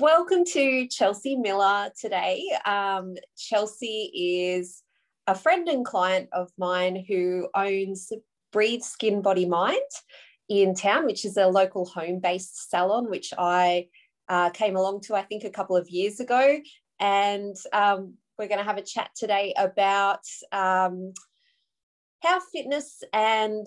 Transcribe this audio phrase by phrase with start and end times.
[0.00, 2.44] Welcome to Chelsea Miller today.
[2.64, 4.12] Um, Chelsea
[4.54, 4.84] is
[5.26, 8.12] a friend and client of mine who owns
[8.52, 9.80] Breathe Skin Body Mind
[10.48, 13.88] in town, which is a local home based salon, which I
[14.28, 16.60] uh, came along to, I think, a couple of years ago.
[17.00, 21.12] And um, we're going to have a chat today about um,
[22.22, 23.66] how fitness and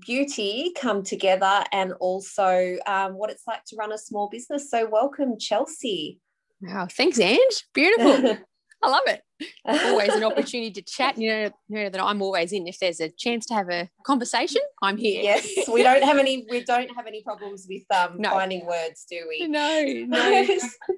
[0.00, 4.70] beauty come together and also um, what it's like to run a small business.
[4.70, 6.20] So, welcome, Chelsea.
[6.60, 7.64] Wow, thanks, Ange.
[7.74, 8.38] Beautiful.
[8.82, 9.22] I love it.
[9.64, 11.18] Always an opportunity to chat.
[11.18, 12.66] You know, you know that I'm always in.
[12.66, 15.22] If there's a chance to have a conversation, I'm here.
[15.22, 16.46] Yes, we don't have any.
[16.50, 18.30] We don't have any problems with um, no.
[18.30, 19.46] finding words, do we?
[19.46, 20.46] No, no.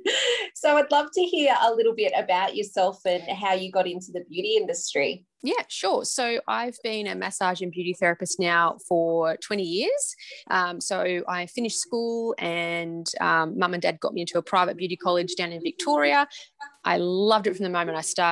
[0.55, 4.13] so I'd love to hear a little bit about yourself and how you got into
[4.13, 5.27] the beauty industry.
[5.43, 6.05] Yeah, sure.
[6.05, 10.17] So I've been a massage and beauty therapist now for 20 years.
[10.51, 14.77] Um, so I finished school, and um, mum and dad got me into a private
[14.77, 16.27] beauty college down in Victoria.
[16.85, 18.28] I loved it from the moment I started,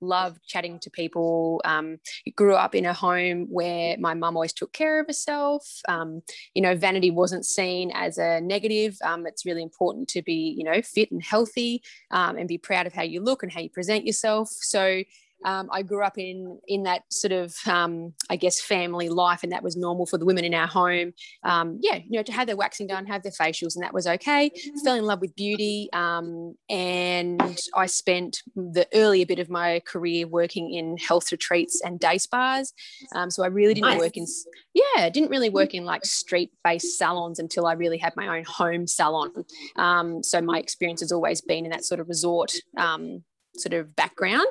[0.00, 1.60] loved chatting to people.
[1.64, 1.98] Um,
[2.36, 5.66] grew up in a home where my mum always took care of herself.
[5.88, 6.22] Um,
[6.54, 8.96] you know, vanity wasn't seen as a negative.
[9.04, 12.86] Um, it's really important to be, you know, fit and healthy um, and be proud
[12.86, 14.48] of how you look and how you present yourself.
[14.50, 15.02] So,
[15.44, 19.52] um, I grew up in in that sort of um, I guess family life, and
[19.52, 21.12] that was normal for the women in our home.
[21.44, 24.06] Um, yeah, you know, to have their waxing done, have their facials, and that was
[24.06, 24.50] okay.
[24.84, 30.26] Fell in love with beauty, um, and I spent the earlier bit of my career
[30.26, 32.72] working in health retreats and day spas.
[33.14, 34.00] Um, so I really didn't nice.
[34.00, 34.26] work in
[34.74, 38.44] yeah, didn't really work in like street based salons until I really had my own
[38.44, 39.32] home salon.
[39.76, 43.24] Um, so my experience has always been in that sort of resort um,
[43.56, 44.46] sort of background.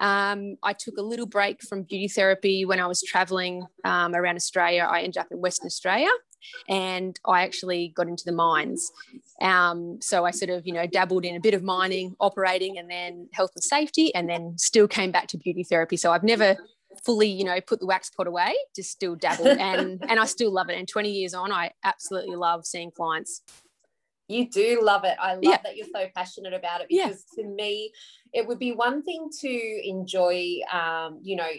[0.00, 4.36] Um, I took a little break from beauty therapy when I was traveling um, around
[4.36, 4.86] Australia.
[4.88, 6.10] I ended up in Western Australia
[6.68, 8.90] and I actually got into the mines.
[9.40, 12.90] Um, so I sort of, you know, dabbled in a bit of mining, operating, and
[12.90, 15.96] then health and safety, and then still came back to beauty therapy.
[15.96, 16.56] So I've never
[17.04, 20.52] fully, you know, put the wax pot away, just still dabbled, and and I still
[20.52, 20.78] love it.
[20.78, 23.42] And 20 years on, I absolutely love seeing clients
[24.32, 25.16] you do love it.
[25.20, 25.58] I love yeah.
[25.62, 27.42] that you're so passionate about it because yeah.
[27.42, 27.92] to me,
[28.32, 31.50] it would be one thing to enjoy, um, you know,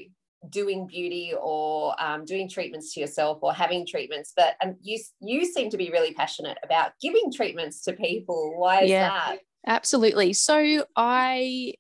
[0.49, 5.45] doing beauty or um, doing treatments to yourself or having treatments, but um, you you
[5.45, 8.53] seem to be really passionate about giving treatments to people.
[8.57, 9.39] Why is yeah, that?
[9.65, 10.33] Absolutely.
[10.33, 11.75] So I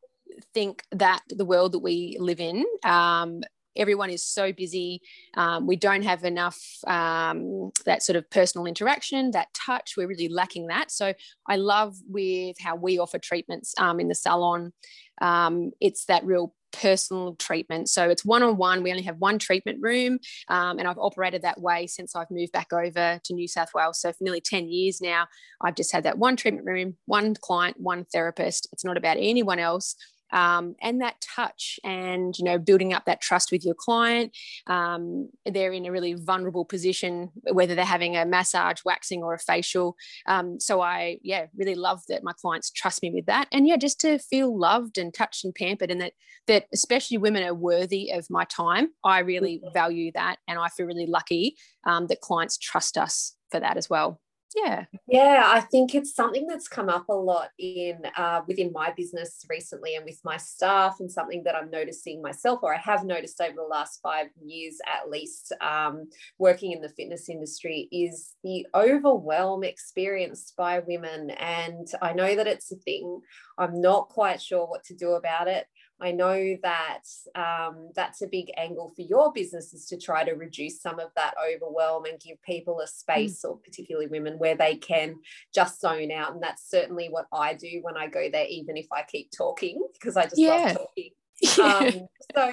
[0.53, 3.41] think that the world that we live in um,
[3.75, 5.01] everyone is so busy.
[5.35, 9.93] Um, we don't have enough um, that sort of personal interaction, that touch.
[9.97, 10.91] We're really lacking that.
[10.91, 11.13] So
[11.47, 14.73] I love with how we offer treatments um, in the salon.
[15.21, 17.87] Um, it's that real personal treatment.
[17.87, 18.83] So it's one on one.
[18.83, 20.19] We only have one treatment room,
[20.49, 24.01] um, and I've operated that way since I've moved back over to New South Wales.
[24.01, 25.27] So for nearly 10 years now,
[25.61, 28.67] I've just had that one treatment room, one client, one therapist.
[28.73, 29.95] It's not about anyone else
[30.33, 34.35] um, and that touch and you know building up that trust with your client
[34.67, 39.39] um, they're in a really vulnerable position whether they're having a massage waxing or a
[39.39, 39.95] facial.
[40.27, 43.47] Um, so i yeah really love that my clients trust me with that.
[43.51, 46.13] And yeah just to feel loved and touched and pampered and that
[46.47, 48.89] that especially women are worthy of my time.
[49.05, 49.73] I really mm-hmm.
[49.73, 51.55] value that and i feel really lucky
[51.85, 54.19] um, that clients trust us for that as well
[54.55, 54.85] yeah.
[55.07, 59.45] Yeah i think it's something that's come up a lot in uh, within my business
[59.49, 63.39] recently and with my staff and something that i'm noticing myself or i have noticed
[63.41, 68.65] over the last five years at least um, working in the fitness industry is the
[68.75, 71.31] overwhelm experienced by women.
[71.31, 73.21] And i know that it's a thing.
[73.57, 75.67] I'm not quite sure what to do about it
[76.01, 77.03] I know that
[77.35, 81.09] um, that's a big angle for your business is to try to reduce some of
[81.15, 83.49] that overwhelm and give people a space, mm.
[83.49, 85.15] or particularly women, where they can
[85.53, 86.33] just zone out.
[86.33, 89.81] And that's certainly what I do when I go there, even if I keep talking,
[89.93, 90.49] because I just yeah.
[90.49, 91.09] love talking.
[91.61, 92.51] Um, so,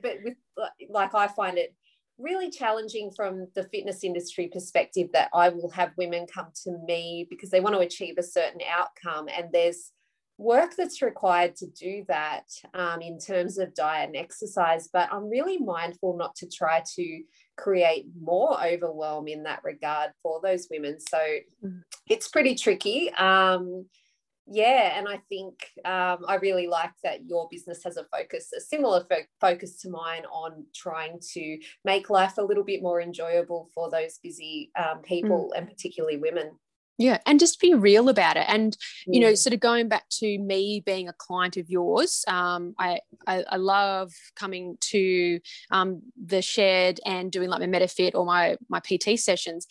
[0.00, 0.34] but with
[0.88, 1.74] like, I find it
[2.18, 7.26] really challenging from the fitness industry perspective that I will have women come to me
[7.30, 9.92] because they want to achieve a certain outcome and there's
[10.38, 15.28] work that's required to do that um, in terms of diet and exercise, but I'm
[15.28, 17.22] really mindful not to try to
[17.56, 21.00] create more overwhelm in that regard for those women.
[21.00, 21.18] So
[21.64, 21.82] mm.
[22.08, 23.12] it's pretty tricky.
[23.14, 23.86] Um,
[24.50, 25.54] yeah and i think
[25.84, 29.90] um, i really like that your business has a focus a similar fo- focus to
[29.90, 35.02] mine on trying to make life a little bit more enjoyable for those busy um,
[35.02, 35.58] people mm.
[35.58, 36.50] and particularly women
[36.98, 38.44] yeah and just be real about it.
[38.48, 39.38] And you know mm.
[39.38, 43.56] sort of going back to me being a client of yours um, I, I, I
[43.56, 45.40] love coming to
[45.70, 49.66] um, the shed and doing like my metafit or my my pt sessions.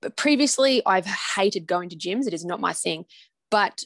[0.00, 2.26] But previously i've hated going to gyms.
[2.26, 3.04] It is not my thing.
[3.50, 3.84] But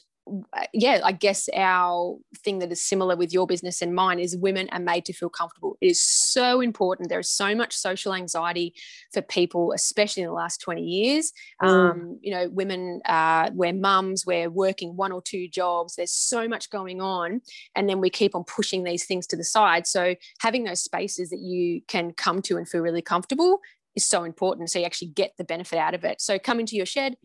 [0.73, 4.67] yeah, I guess our thing that is similar with your business and mine is women
[4.71, 5.77] are made to feel comfortable.
[5.81, 7.09] It is so important.
[7.09, 8.73] There is so much social anxiety
[9.13, 11.31] for people, especially in the last 20 years.
[11.61, 11.67] Mm.
[11.67, 16.47] Um, you know, women, uh, we're mums, we're working one or two jobs, there's so
[16.47, 17.41] much going on.
[17.75, 19.85] And then we keep on pushing these things to the side.
[19.85, 23.59] So having those spaces that you can come to and feel really comfortable
[23.95, 24.69] is so important.
[24.69, 26.19] So you actually get the benefit out of it.
[26.21, 27.15] So coming to your shed,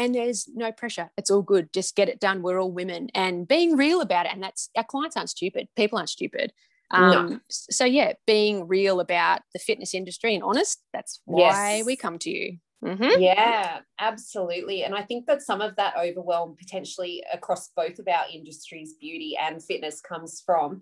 [0.00, 1.10] and there's no pressure.
[1.18, 1.72] It's all good.
[1.74, 2.42] Just get it done.
[2.42, 4.32] We're all women and being real about it.
[4.32, 5.68] And that's our clients aren't stupid.
[5.76, 6.52] People aren't stupid.
[6.90, 7.40] Um, no.
[7.50, 10.82] So yeah, being real about the fitness industry and honest.
[10.94, 11.86] That's why yes.
[11.86, 12.56] we come to you.
[12.82, 13.20] Mm-hmm.
[13.20, 14.84] Yeah, absolutely.
[14.84, 19.36] And I think that some of that overwhelm potentially across both of our industries, beauty
[19.40, 20.80] and fitness, comes from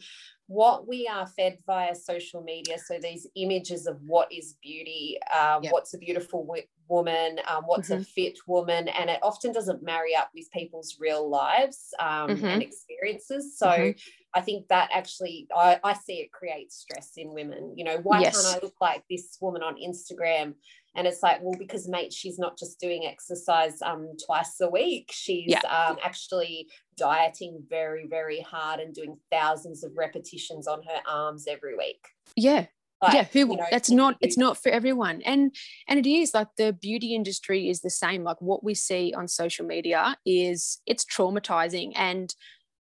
[0.48, 2.78] what we are fed via social media.
[2.78, 5.72] So these images of what is beauty, um, yep.
[5.72, 8.00] what's a beautiful w- woman, um, what's mm-hmm.
[8.00, 12.46] a fit woman, and it often doesn't marry up with people's real lives um, mm-hmm.
[12.46, 13.58] and experiences.
[13.58, 13.98] So mm-hmm.
[14.34, 17.74] I think that actually, I, I, see it creates stress in women.
[17.76, 18.42] You know, why yes.
[18.42, 20.54] can't I look like this woman on Instagram?
[20.98, 25.10] And it's like well because mate she's not just doing exercise um twice a week.
[25.14, 25.60] She's yeah.
[25.60, 31.76] um actually dieting very very hard and doing thousands of repetitions on her arms every
[31.76, 32.04] week.
[32.36, 32.66] Yeah.
[33.00, 35.22] Like, yeah who you know, that's not it's not for everyone.
[35.24, 35.54] And
[35.86, 38.24] and it is like the beauty industry is the same.
[38.24, 41.92] Like what we see on social media is it's traumatizing.
[41.94, 42.34] And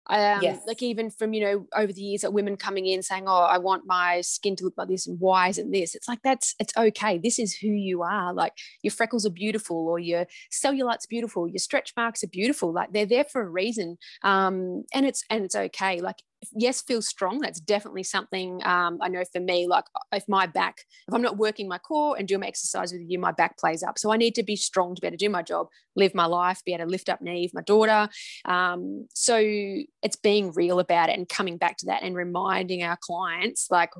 [0.09, 0.61] um, yes.
[0.65, 3.57] Like even from you know over the years, that women coming in saying, "Oh, I
[3.57, 6.75] want my skin to look like this, and why isn't this?" It's like that's it's
[6.77, 7.17] okay.
[7.17, 8.33] This is who you are.
[8.33, 12.71] Like your freckles are beautiful, or your cellulite's beautiful, your stretch marks are beautiful.
[12.71, 15.99] Like they're there for a reason, um, and it's and it's okay.
[15.99, 16.17] Like
[16.53, 17.39] yes feel strong.
[17.39, 21.37] That's definitely something um, i know for me like if my back if i'm not
[21.37, 23.97] working my core and doing my exercise with you my back plays up.
[23.97, 26.25] So i need to be strong to be able to do my job live my
[26.25, 28.09] life be able to lift up Neve my daughter.
[28.45, 32.97] Um, so it's being real about it and coming back to that and reminding our
[33.01, 33.91] clients like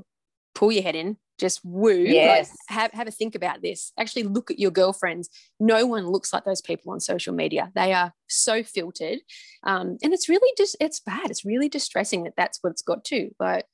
[0.53, 2.49] pull your head in just woo yes.
[2.49, 5.29] like have, have a think about this actually look at your girlfriends
[5.59, 9.19] no one looks like those people on social media they are so filtered
[9.63, 13.03] um, and it's really just it's bad it's really distressing that that's what it's got
[13.03, 13.65] to but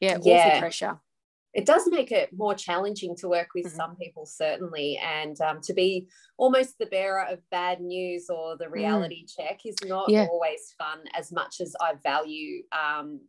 [0.00, 0.46] yeah, yeah.
[0.46, 0.98] awful pressure
[1.54, 3.76] it does make it more challenging to work with mm-hmm.
[3.76, 8.64] some people certainly and um, to be almost the bearer of bad news or the
[8.64, 8.72] mm.
[8.72, 9.36] reality mm.
[9.36, 10.26] check is not yeah.
[10.30, 13.20] always fun as much as i value um,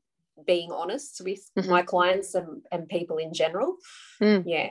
[0.45, 1.69] being honest with mm-hmm.
[1.69, 3.75] my clients and, and people in general.
[4.21, 4.43] Mm.
[4.45, 4.69] Yeah.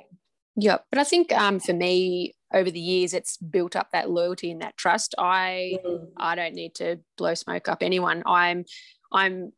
[0.57, 0.79] Yeah.
[0.91, 4.63] But I think um, for me, over the years, it's built up that loyalty and
[4.63, 5.15] that trust.
[5.19, 6.07] I mm.
[6.17, 8.23] I don't need to blow smoke up anyone.
[8.27, 8.65] I'm
[9.13, 9.53] I'm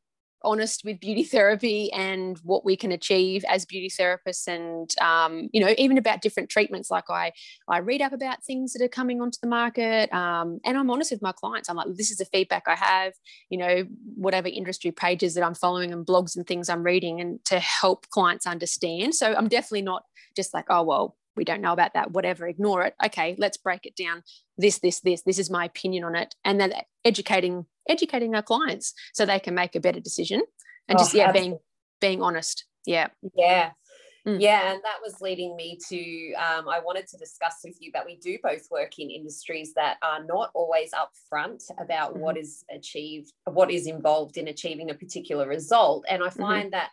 [0.46, 5.60] honest with beauty therapy and what we can achieve as beauty therapists and um, you
[5.60, 6.90] know even about different treatments.
[6.90, 7.32] Like i
[7.68, 11.10] i read up about things that are coming onto the market um, and i'm honest
[11.10, 11.68] with my clients.
[11.68, 13.12] I'm like this is the feedback i have
[13.50, 13.84] you know
[14.14, 18.08] whatever industry pages that i'm following and blogs and things i'm reading and to help
[18.10, 19.14] clients understand.
[19.14, 20.04] So i'm definitely not
[20.36, 23.84] just like oh well we don't know about that whatever ignore it okay let's break
[23.84, 24.22] it down
[24.56, 26.72] this this this this is my opinion on it and then
[27.04, 30.42] educating educating our clients so they can make a better decision
[30.88, 31.48] and oh, just yeah absolutely.
[31.48, 31.58] being
[32.00, 33.70] being honest yeah yeah
[34.26, 34.40] mm.
[34.40, 38.04] yeah and that was leading me to um, i wanted to discuss with you that
[38.04, 42.20] we do both work in industries that are not always upfront about mm-hmm.
[42.20, 46.40] what is achieved what is involved in achieving a particular result and i mm-hmm.
[46.40, 46.70] find mm-hmm.
[46.70, 46.90] that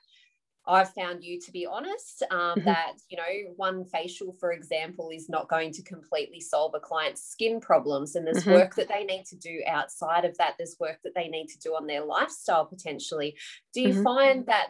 [0.65, 2.65] I've found you to be honest um, mm-hmm.
[2.65, 7.23] that, you know, one facial, for example, is not going to completely solve a client's
[7.23, 8.15] skin problems.
[8.15, 8.53] And there's mm-hmm.
[8.53, 10.53] work that they need to do outside of that.
[10.57, 13.35] There's work that they need to do on their lifestyle potentially.
[13.73, 14.03] Do you mm-hmm.
[14.03, 14.67] find that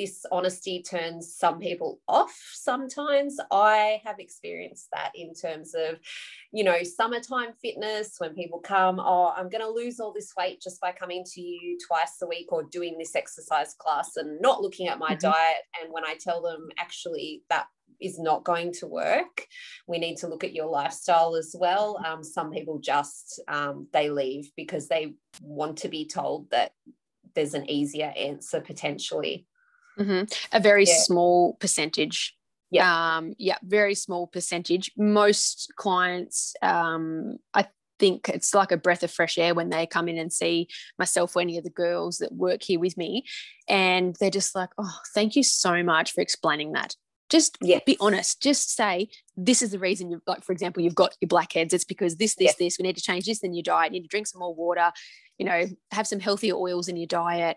[0.00, 3.36] this honesty turns some people off sometimes.
[3.50, 5.98] I have experienced that in terms of,
[6.52, 10.62] you know, summertime fitness when people come, oh, I'm going to lose all this weight
[10.62, 14.62] just by coming to you twice a week or doing this exercise class and not
[14.62, 15.30] looking at my mm-hmm.
[15.30, 15.64] diet.
[15.82, 17.66] And when I tell them actually that
[18.00, 19.46] is not going to work.
[19.86, 22.02] We need to look at your lifestyle as well.
[22.06, 26.72] Um, some people just um, they leave because they want to be told that
[27.34, 29.46] there's an easier answer potentially.
[29.98, 30.24] Mm-hmm.
[30.52, 30.94] A very yeah.
[30.98, 32.36] small percentage.
[32.70, 33.16] Yeah.
[33.16, 34.92] Um, yeah, very small percentage.
[34.96, 37.66] Most clients, um, I
[37.98, 40.68] think it's like a breath of fresh air when they come in and see
[40.98, 43.24] myself or any of the girls that work here with me.
[43.68, 46.94] And they're just like, oh, thank you so much for explaining that.
[47.28, 47.82] Just yes.
[47.86, 48.42] be honest.
[48.42, 51.72] Just say, this is the reason you've like, for example, you've got your blackheads.
[51.72, 52.56] It's because this, this, yes.
[52.56, 52.78] this.
[52.78, 53.92] We need to change this in your diet.
[53.92, 54.90] You need to drink some more water,
[55.38, 57.56] you know, have some healthier oils in your diet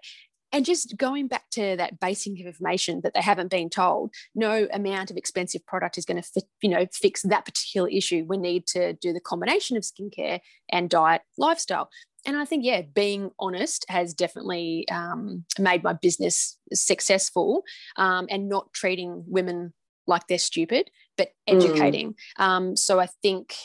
[0.54, 5.12] and just going back to that basic information that they haven't been told no amount
[5.12, 8.66] of expensive product is going to fit, you know fix that particular issue we need
[8.68, 10.40] to do the combination of skincare
[10.72, 11.90] and diet lifestyle
[12.26, 17.64] and i think yeah being honest has definitely um, made my business successful
[17.98, 19.74] um, and not treating women
[20.06, 21.56] like they're stupid but mm.
[21.56, 22.44] educating mm.
[22.44, 23.56] um, so i think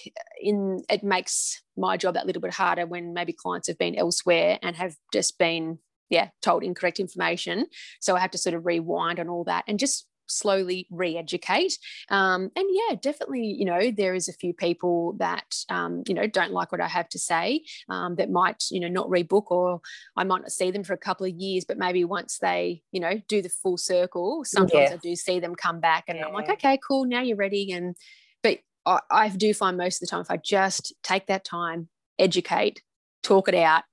[0.41, 4.59] in it makes my job that little bit harder when maybe clients have been elsewhere
[4.63, 5.79] and have just been
[6.11, 7.67] yeah, told incorrect information.
[8.01, 11.79] So I had to sort of rewind on all that and just slowly re-educate
[12.11, 16.27] um, and yeah definitely you know there is a few people that um, you know
[16.27, 19.81] don't like what i have to say um, that might you know not rebook or
[20.17, 23.01] i might not see them for a couple of years but maybe once they you
[23.01, 24.95] know do the full circle sometimes yeah.
[24.95, 26.27] i do see them come back and yeah.
[26.27, 27.97] i'm like okay cool now you're ready and
[28.43, 31.89] but I, I do find most of the time if i just take that time
[32.19, 32.83] educate
[33.23, 33.85] talk it out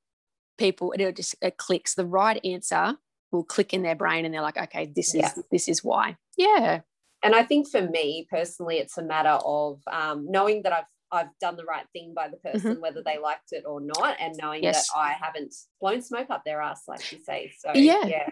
[0.57, 2.95] people it'll just it clicks the right answer
[3.31, 6.81] will click in their brain and they're like okay this is this is why yeah
[7.23, 11.29] and i think for me personally it's a matter of um, knowing that i've I've
[11.39, 12.81] done the right thing by the person, mm-hmm.
[12.81, 14.89] whether they liked it or not, and knowing yes.
[14.89, 17.53] that I haven't blown smoke up their ass, like you say.
[17.57, 18.29] So yeah, yeah,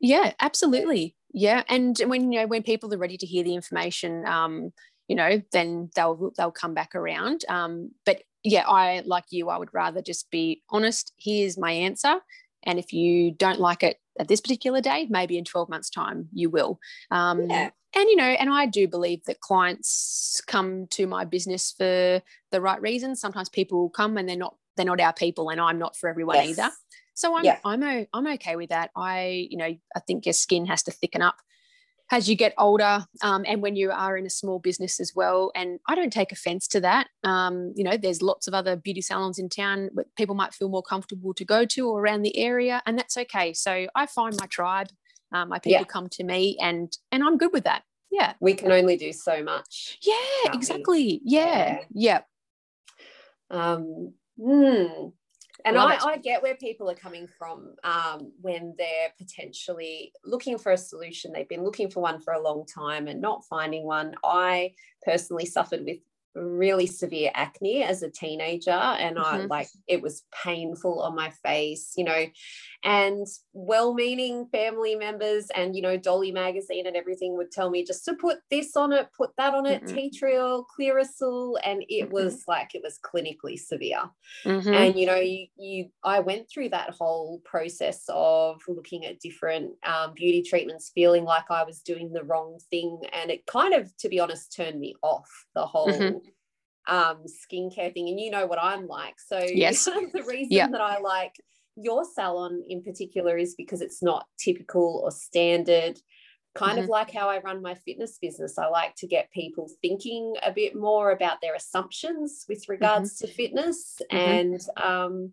[0.00, 1.64] yeah, absolutely, yeah.
[1.68, 4.72] And when you know when people are ready to hear the information, um,
[5.08, 7.44] you know, then they'll they'll come back around.
[7.48, 11.12] Um, but yeah, I like you, I would rather just be honest.
[11.18, 12.16] Here's my answer.
[12.62, 16.28] And if you don't like it at this particular day, maybe in 12 months' time,
[16.32, 16.78] you will.
[17.10, 17.70] Um, yeah.
[17.94, 22.60] And, you know, and I do believe that clients come to my business for the
[22.60, 23.20] right reasons.
[23.20, 26.36] Sometimes people come and they're not, they're not our people and I'm not for everyone
[26.36, 26.50] yes.
[26.50, 26.70] either.
[27.14, 27.58] So I'm, yeah.
[27.64, 28.90] I'm, I'm okay with that.
[28.94, 31.36] I, you know, I think your skin has to thicken up
[32.10, 35.52] as you get older um, and when you are in a small business as well.
[35.54, 37.08] And I don't take offense to that.
[37.22, 40.68] Um, you know, there's lots of other beauty salons in town that people might feel
[40.68, 43.52] more comfortable to go to or around the area, and that's okay.
[43.52, 44.88] So I find my tribe,
[45.32, 45.84] um, my people yeah.
[45.84, 47.82] come to me, and and I'm good with that.
[48.10, 49.98] Yeah, we can only do so much.
[50.02, 51.20] Yeah, exactly.
[51.24, 52.20] Yeah, yeah.
[53.50, 53.66] yeah.
[53.74, 55.10] Um, hmm
[55.64, 60.72] and I, I, get where people are coming from um, when they're potentially looking for
[60.72, 61.32] a solution.
[61.32, 64.14] They've been looking for one for a long time and not finding one.
[64.24, 65.98] I personally suffered with
[66.34, 69.34] really severe acne as a teenager and mm-hmm.
[69.34, 72.24] I like it was painful on my face you know
[72.84, 78.04] and well-meaning family members and you know Dolly magazine and everything would tell me just
[78.04, 79.94] to put this on it put that on it mm-hmm.
[79.94, 82.12] tea tree oil Clearasil and it mm-hmm.
[82.12, 84.08] was like it was clinically severe
[84.44, 84.72] mm-hmm.
[84.72, 89.72] and you know you, you I went through that whole process of looking at different
[89.84, 93.94] um, beauty treatments feeling like I was doing the wrong thing and it kind of
[93.98, 96.18] to be honest turned me off the whole mm-hmm
[96.86, 99.14] um, skincare thing, and you know what I'm like.
[99.18, 100.68] So yes, the reason yeah.
[100.68, 101.34] that I like
[101.76, 105.98] your salon in particular is because it's not typical or standard.
[106.52, 106.82] Kind mm-hmm.
[106.82, 108.58] of like how I run my fitness business.
[108.58, 113.26] I like to get people thinking a bit more about their assumptions with regards mm-hmm.
[113.26, 114.16] to fitness mm-hmm.
[114.16, 115.32] and um,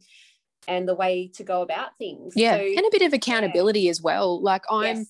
[0.68, 2.34] and the way to go about things.
[2.36, 3.92] Yeah, so, and a bit of accountability yeah.
[3.92, 4.42] as well.
[4.42, 5.08] Like I'm,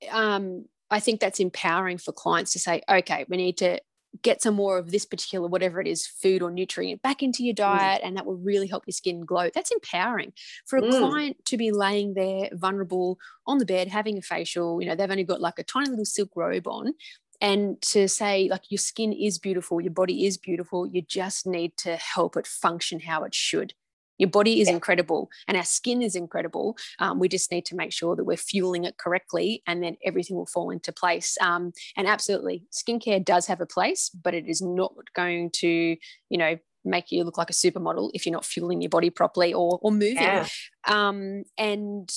[0.00, 0.10] yes.
[0.10, 3.80] um, I think that's empowering for clients to say, okay, we need to
[4.22, 7.54] get some more of this particular whatever it is food or nutrient back into your
[7.54, 7.58] mm.
[7.58, 8.06] diet mm.
[8.06, 10.32] and that will really help your skin glow that's empowering
[10.66, 10.98] for a mm.
[10.98, 15.10] client to be laying there vulnerable on the bed having a facial you know they've
[15.10, 16.92] only got like a tiny little silk robe on
[17.40, 21.76] and to say like your skin is beautiful your body is beautiful you just need
[21.76, 23.74] to help it function how it should
[24.18, 24.74] your body is yeah.
[24.74, 26.76] incredible and our skin is incredible.
[26.98, 30.36] Um, we just need to make sure that we're fueling it correctly and then everything
[30.36, 31.36] will fall into place.
[31.40, 36.38] Um, and absolutely, skincare does have a place, but it is not going to, you
[36.38, 39.78] know, make you look like a supermodel if you're not fueling your body properly or,
[39.82, 40.16] or moving.
[40.16, 40.46] Yeah.
[40.86, 42.08] Um, and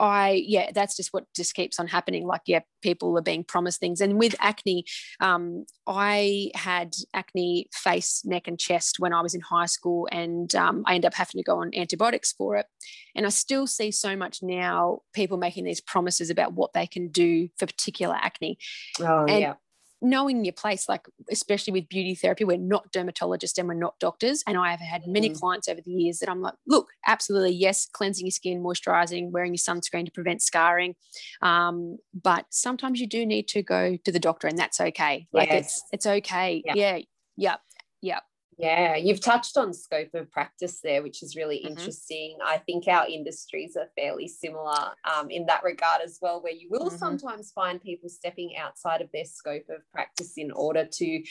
[0.00, 2.26] I yeah, that's just what just keeps on happening.
[2.26, 4.84] Like yeah, people are being promised things, and with acne,
[5.20, 10.54] um, I had acne face, neck, and chest when I was in high school, and
[10.54, 12.66] um, I ended up having to go on antibiotics for it.
[13.14, 17.08] And I still see so much now people making these promises about what they can
[17.08, 18.58] do for particular acne.
[19.00, 19.54] Oh and yeah
[20.00, 24.42] knowing your place, like especially with beauty therapy, we're not dermatologists and we're not doctors.
[24.46, 25.38] And I have had many mm.
[25.38, 29.54] clients over the years that I'm like, look, absolutely, yes, cleansing your skin, moisturizing, wearing
[29.54, 30.94] your sunscreen to prevent scarring.
[31.42, 35.26] Um, but sometimes you do need to go to the doctor, and that's okay.
[35.32, 35.64] Like yes.
[35.64, 36.62] it's it's okay.
[36.64, 36.74] Yeah.
[36.74, 36.98] Yeah.
[37.36, 37.60] Yep.
[38.02, 38.22] Yep.
[38.58, 41.78] Yeah, you've touched on scope of practice there, which is really mm-hmm.
[41.78, 42.38] interesting.
[42.44, 46.68] I think our industries are fairly similar um, in that regard as well, where you
[46.68, 46.96] will mm-hmm.
[46.96, 51.22] sometimes find people stepping outside of their scope of practice in order to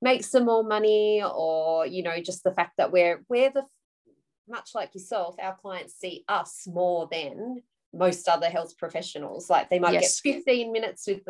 [0.00, 3.64] make some more money, or you know, just the fact that we're we're the
[4.48, 7.62] much like yourself, our clients see us more than
[7.96, 9.48] most other health professionals.
[9.50, 10.20] Like they might yes.
[10.20, 11.22] get 15 minutes with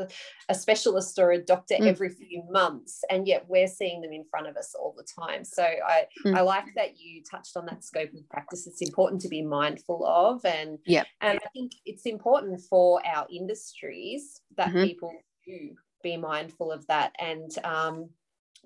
[0.48, 1.86] a specialist or a doctor mm.
[1.86, 5.44] every few months, and yet we're seeing them in front of us all the time.
[5.44, 6.36] So I, mm.
[6.36, 8.66] I like that you touched on that scope of practice.
[8.66, 13.26] It's important to be mindful of, and yeah, and I think it's important for our
[13.30, 14.84] industries that mm-hmm.
[14.84, 15.12] people
[15.46, 15.70] do
[16.02, 18.10] be mindful of that and um,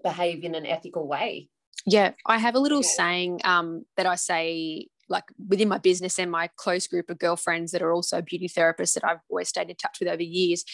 [0.03, 1.49] behave in an ethical way.
[1.87, 2.97] Yeah, I have a little yeah.
[2.97, 7.73] saying um, that I say like within my business and my close group of girlfriends
[7.73, 10.65] that are also beauty therapists that I've always stayed in touch with over years.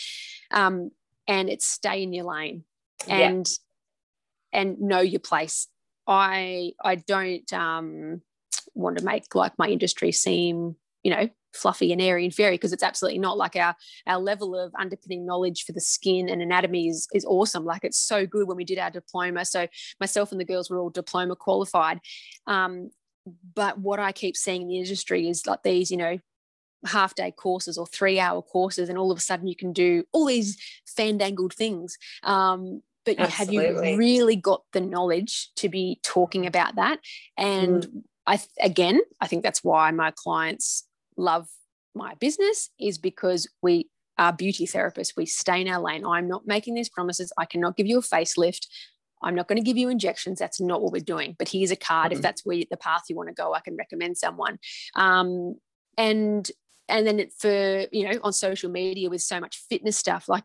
[0.50, 0.90] Um,
[1.26, 2.64] and it's stay in your lane
[3.08, 3.48] and
[4.52, 4.60] yeah.
[4.60, 5.66] and know your place.
[6.06, 8.22] I I don't um,
[8.74, 12.72] want to make like my industry seem you know fluffy and airy and fairy because
[12.72, 13.74] it's absolutely not like our
[14.06, 17.98] our level of underpinning knowledge for the skin and anatomy is is awesome like it's
[17.98, 19.66] so good when we did our diploma so
[19.98, 21.98] myself and the girls were all diploma qualified
[22.46, 22.90] um,
[23.54, 26.18] but what I keep seeing in the industry is like these, you know,
[26.84, 30.04] half day courses or three hour courses, and all of a sudden you can do
[30.12, 30.56] all these
[30.86, 31.98] fandangled things.
[32.22, 36.98] Um, but have you really got the knowledge to be talking about that?
[37.36, 38.02] And mm.
[38.26, 41.48] I, again, I think that's why my clients love
[41.94, 45.16] my business is because we are beauty therapists.
[45.16, 46.04] We stay in our lane.
[46.04, 47.32] I'm not making these promises.
[47.38, 48.66] I cannot give you a facelift.
[49.22, 50.38] I'm not going to give you injections.
[50.38, 51.36] That's not what we're doing.
[51.38, 52.10] But here's a card.
[52.10, 52.18] Mm-hmm.
[52.18, 54.58] If that's where the path you want to go, I can recommend someone.
[54.94, 55.56] Um,
[55.96, 56.50] and
[56.88, 60.44] and then for you know on social media with so much fitness stuff, like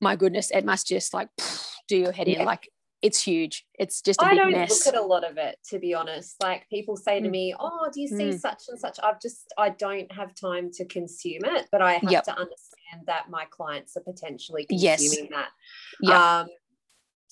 [0.00, 1.28] my goodness, it must just like
[1.88, 2.40] do your head yeah.
[2.40, 2.46] in.
[2.46, 2.68] Like
[3.00, 3.64] it's huge.
[3.74, 4.86] It's just a I big don't mess.
[4.86, 6.36] look at a lot of it, to be honest.
[6.42, 7.30] Like people say to mm.
[7.30, 8.38] me, "Oh, do you see mm.
[8.38, 12.10] such and such?" I've just I don't have time to consume it, but I have
[12.10, 12.24] yep.
[12.24, 15.30] to understand that my clients are potentially consuming yes.
[15.30, 15.48] that.
[16.00, 16.40] Yeah.
[16.40, 16.48] Um,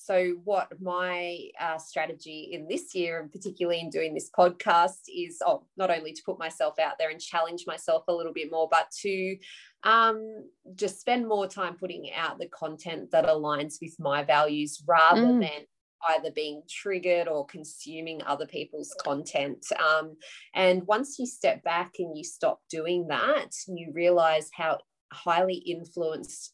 [0.07, 5.39] so what my uh, strategy in this year and particularly in doing this podcast is
[5.45, 8.69] oh, not only to put myself out there and challenge myself a little bit more
[8.71, 9.37] but to
[9.83, 15.23] um, just spend more time putting out the content that aligns with my values rather
[15.23, 15.41] mm.
[15.41, 15.67] than
[16.11, 19.65] either being triggered or consuming other people's content.
[19.79, 20.17] Um,
[20.55, 24.79] and once you step back and you stop doing that, you realize how
[25.13, 26.53] highly influenced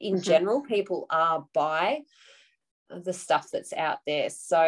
[0.00, 0.22] in mm-hmm.
[0.22, 2.00] general people are by
[3.00, 4.30] the stuff that's out there.
[4.30, 4.62] So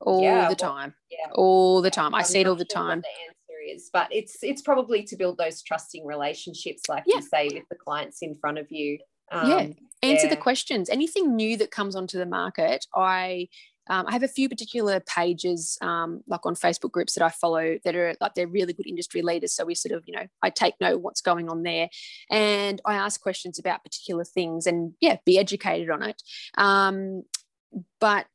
[0.00, 2.14] all yeah, the time, yeah, all the time.
[2.14, 3.00] I see it all the time.
[3.00, 7.16] the answer is, but it's it's probably to build those trusting relationships, like yeah.
[7.16, 8.98] you say, with the clients in front of you.
[9.32, 9.66] Um, yeah,
[10.02, 10.34] answer yeah.
[10.34, 10.88] the questions.
[10.88, 13.48] Anything new that comes onto the market, I
[13.88, 17.78] um, I have a few particular pages, um, like on Facebook groups that I follow
[17.84, 19.52] that are like they're really good industry leaders.
[19.52, 21.88] So we sort of, you know, I take note what's going on there,
[22.30, 26.20] and I ask questions about particular things, and yeah, be educated on it.
[26.58, 27.22] Um,
[28.00, 28.26] but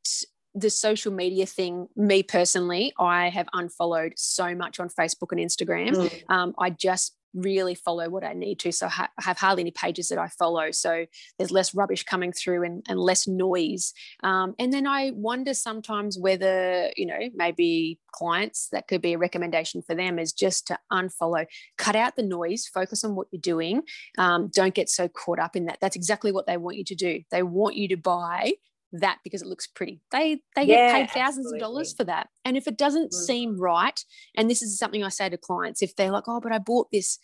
[0.54, 5.94] the social media thing, me personally, I have unfollowed so much on Facebook and Instagram.
[5.94, 6.30] Mm.
[6.30, 8.72] Um, I just really follow what I need to.
[8.72, 10.70] So I have hardly any pages that I follow.
[10.70, 11.06] So
[11.38, 13.92] there's less rubbish coming through and, and less noise.
[14.22, 19.18] Um, and then I wonder sometimes whether, you know, maybe clients that could be a
[19.18, 21.46] recommendation for them is just to unfollow,
[21.78, 23.82] cut out the noise, focus on what you're doing.
[24.18, 25.78] Um, don't get so caught up in that.
[25.80, 27.22] That's exactly what they want you to do.
[27.30, 28.52] They want you to buy
[28.92, 30.00] that because it looks pretty.
[30.10, 31.58] They they yeah, get paid thousands absolutely.
[31.58, 32.28] of dollars for that.
[32.44, 33.14] And if it doesn't mm.
[33.14, 33.98] seem right,
[34.36, 36.90] and this is something I say to clients, if they're like, "Oh, but I bought
[36.92, 37.18] this,"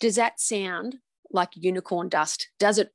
[0.00, 0.96] does that sound
[1.30, 2.48] like unicorn dust?
[2.58, 2.90] Does it?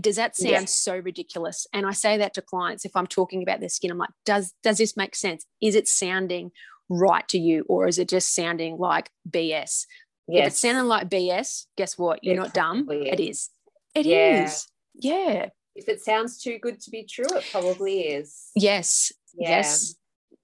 [0.00, 0.82] Does that sound yes.
[0.82, 1.66] so ridiculous?
[1.72, 3.90] And I say that to clients if I'm talking about their skin.
[3.90, 5.46] I'm like, does does this make sense?
[5.60, 6.50] Is it sounding
[6.88, 9.86] right to you, or is it just sounding like BS?
[10.28, 10.46] Yes.
[10.46, 12.20] If it's sounding like BS, guess what?
[12.22, 12.88] You're it not dumb.
[12.90, 13.06] Is.
[13.06, 13.50] It is.
[13.94, 14.44] It yeah.
[14.44, 14.66] is.
[14.94, 18.50] Yeah if it sounds too good to be true, it probably is.
[18.54, 19.12] Yes.
[19.34, 19.94] Yeah, yes.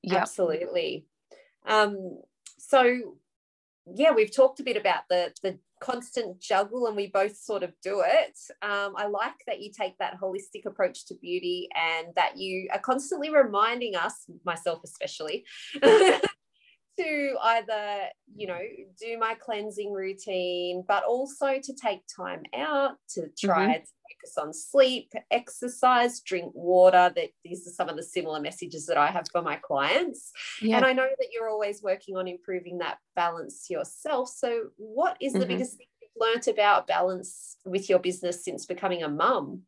[0.02, 0.20] Yep.
[0.20, 1.06] Absolutely.
[1.66, 2.20] Um,
[2.58, 3.16] so
[3.94, 7.72] yeah, we've talked a bit about the the constant juggle and we both sort of
[7.82, 8.36] do it.
[8.62, 12.80] Um, I like that you take that holistic approach to beauty and that you are
[12.80, 15.44] constantly reminding us, myself especially,
[16.98, 18.60] to either, you know,
[19.00, 23.84] do my cleansing routine, but also to take time out to try mm-hmm
[24.18, 27.12] focus on sleep, exercise, drink water.
[27.14, 30.32] That these are some of the similar messages that I have for my clients.
[30.60, 30.76] Yeah.
[30.76, 34.28] And I know that you're always working on improving that balance yourself.
[34.28, 35.48] So, what is the mm-hmm.
[35.48, 39.62] biggest thing you've learnt about balance with your business since becoming a mum?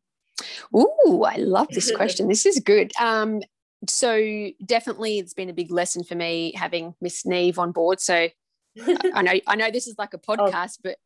[0.75, 2.27] Ooh, I love this question.
[2.27, 2.91] this is good.
[2.99, 3.41] Um,
[3.87, 7.99] so definitely it's been a big lesson for me having Miss Neve on board.
[7.99, 8.29] So
[9.13, 10.35] I know I know this is like a oh.
[10.35, 10.81] podcast, oh.
[10.83, 10.97] but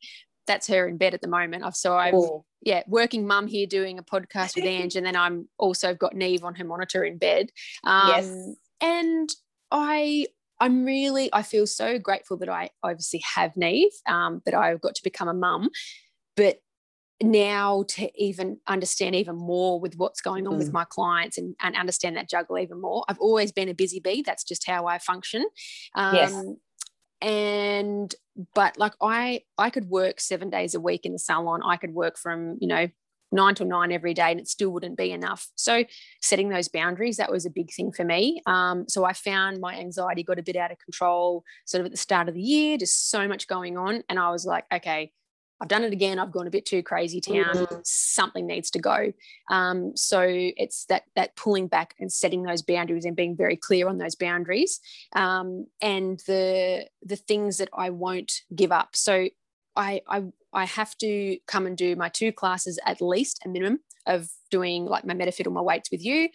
[0.47, 1.63] that's her in bed at the moment.
[1.63, 2.45] I've so I've oh.
[2.61, 6.43] yeah, working mum here doing a podcast with Ange, and then I'm also got Neve
[6.43, 7.49] on her monitor in bed.
[7.83, 8.55] Um, yes.
[8.81, 9.29] and
[9.71, 10.27] I
[10.59, 14.95] I'm really I feel so grateful that I obviously have Neve, um, that I've got
[14.95, 15.69] to become a mum.
[16.35, 16.57] But
[17.21, 20.57] now to even understand even more with what's going on mm.
[20.57, 23.05] with my clients and, and understand that juggle even more.
[23.07, 24.21] I've always been a busy bee.
[24.21, 25.45] That's just how I function.
[25.95, 26.43] Um, yes.
[27.21, 28.15] And
[28.53, 31.61] but like I I could work seven days a week in the salon.
[31.65, 32.89] I could work from you know
[33.31, 35.47] nine to nine every day and it still wouldn't be enough.
[35.55, 35.83] So
[36.21, 38.41] setting those boundaries, that was a big thing for me.
[38.45, 41.91] Um, so I found my anxiety got a bit out of control sort of at
[41.91, 44.03] the start of the year, just so much going on.
[44.09, 45.11] And I was like, okay,
[45.61, 46.19] I've done it again.
[46.19, 47.55] I've gone a bit too crazy town.
[47.55, 47.75] Mm-hmm.
[47.83, 49.13] Something needs to go.
[49.49, 53.87] Um, so it's that that pulling back and setting those boundaries and being very clear
[53.87, 54.79] on those boundaries
[55.15, 58.95] um, and the the things that I won't give up.
[58.95, 59.29] So
[59.77, 63.79] I, I I have to come and do my two classes at least a minimum
[64.05, 66.29] of doing like my metafit or my weights with you.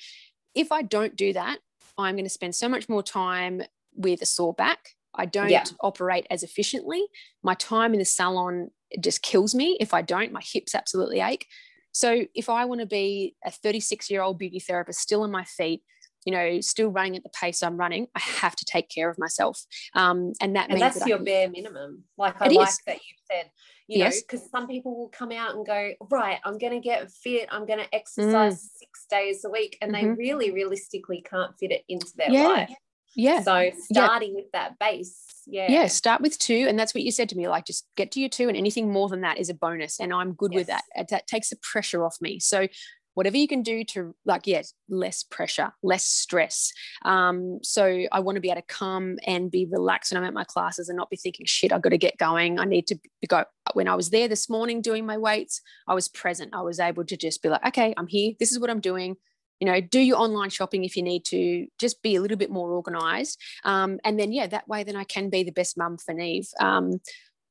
[0.55, 1.59] If I don't do that,
[1.97, 3.63] I'm going to spend so much more time
[3.95, 4.91] with a sore back.
[5.15, 5.65] I don't yeah.
[5.81, 7.05] operate as efficiently.
[7.43, 10.33] My time in the salon it just kills me if I don't.
[10.33, 11.47] My hips absolutely ache.
[11.93, 15.45] So if I want to be a 36 year old beauty therapist still on my
[15.45, 15.83] feet,
[16.25, 19.19] you know, still running at the pace I'm running, I have to take care of
[19.19, 19.65] myself.
[19.95, 22.05] Um, and that and means that's that your can, bare minimum.
[22.19, 22.79] Like I like is.
[22.87, 23.51] that you said,
[23.89, 24.17] you yes.
[24.17, 27.49] know, because some people will come out and go, right, I'm going to get fit,
[27.51, 28.79] I'm going to exercise mm.
[28.79, 30.09] six days a week, and mm-hmm.
[30.09, 32.47] they really realistically can't fit it into their yeah.
[32.47, 32.71] life.
[33.17, 33.43] Yeah.
[33.43, 34.37] So starting yeah.
[34.37, 35.25] with that base.
[35.47, 35.71] Yeah.
[35.71, 35.87] Yeah.
[35.87, 36.67] Start with two.
[36.69, 37.49] And that's what you said to me.
[37.49, 39.99] Like just get to your two and anything more than that is a bonus.
[39.99, 40.59] And I'm good yes.
[40.59, 40.85] with that.
[41.11, 42.39] That takes the pressure off me.
[42.39, 42.69] So
[43.15, 46.73] whatever you can do to like, yes, less pressure, less stress.
[47.05, 50.35] Um, so I want to be able to come and be relaxed when I'm at
[50.35, 52.59] my classes and not be thinking, shit, I've got to get going.
[52.59, 53.45] I need to go.
[53.73, 56.55] When I was there this morning doing my weights, I was present.
[56.55, 58.33] I was able to just be like, okay, I'm here.
[58.39, 59.17] This is what I'm doing
[59.61, 62.51] you know do your online shopping if you need to just be a little bit
[62.51, 63.39] more organized.
[63.63, 66.49] Um, and then yeah that way then i can be the best mum for neve.
[66.59, 67.01] Um,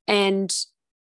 [0.07, 0.53] and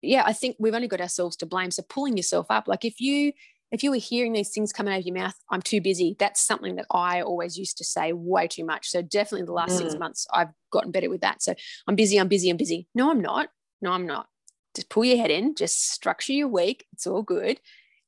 [0.02, 1.71] yeah i think we've only got ourselves to blame.
[1.71, 3.32] So pulling yourself up like if you
[3.71, 6.15] if you were hearing these things coming out of your mouth i'm too busy.
[6.19, 8.89] That's something that i always used to say way too much.
[8.89, 9.78] So definitely the last mm.
[9.78, 11.43] six months i've gotten better with that.
[11.43, 11.54] So
[11.88, 12.88] i'm busy i'm busy i'm busy.
[12.95, 13.49] No i'm not.
[13.82, 14.28] No i'm not.
[14.75, 16.86] Just pull your head in just structure your week.
[16.93, 17.60] It's all good.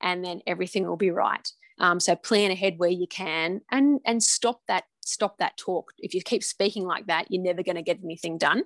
[0.04, 1.48] And then everything will be right
[1.82, 5.91] um, so plan ahead where you can and and stop that stop that talk.
[5.98, 8.63] If you keep speaking like that, you're never going to get anything done.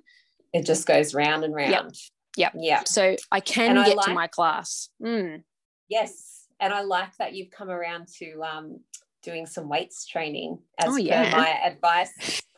[0.52, 1.70] It just goes round and round.
[1.72, 1.92] Yep.
[2.36, 2.52] Yep.
[2.56, 2.84] Yeah.
[2.84, 4.90] So I can and get I like, to my class.
[5.02, 5.42] Mm.
[5.88, 6.44] Yes.
[6.60, 8.80] And I like that you've come around to um,
[9.22, 11.30] doing some weights training as oh, yeah.
[11.30, 12.42] per my advice.